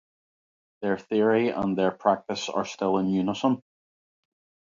[0.81, 3.61] Their theory and their practice are still in unison.